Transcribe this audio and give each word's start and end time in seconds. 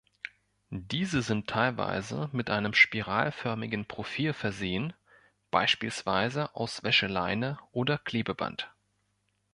Diese 0.71 1.21
sind 1.21 1.45
teilweise 1.47 2.27
mit 2.31 2.49
einem 2.49 2.73
spiralförmigen 2.73 3.85
Profil 3.85 4.33
versehen, 4.33 4.93
beispielsweise 5.51 6.55
aus 6.55 6.81
Wäscheleine 6.81 7.59
oder 7.71 7.99
Klebeband. 7.99 8.73